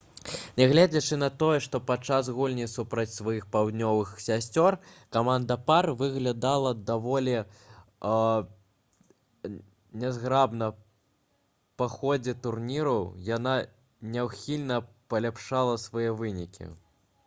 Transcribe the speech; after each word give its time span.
нягледзячы 0.59 1.17
на 1.23 1.27
тое 1.41 1.57
што 1.65 1.79
падчас 1.89 2.29
гульні 2.37 2.63
супраць 2.71 3.11
сваіх 3.15 3.43
паўднёвых 3.55 4.13
сясцёр 4.27 4.77
каманда 5.17 5.57
пар 5.67 5.89
выглядала 5.99 6.71
даволі 6.87 7.35
нязграбна 10.05 10.71
па 11.83 11.91
ходзе 11.99 12.35
турніру 12.49 12.97
яна 13.31 13.55
няўхільна 14.19 14.81
паляпшала 15.15 15.77
свае 15.87 16.09
вынікі 16.25 16.73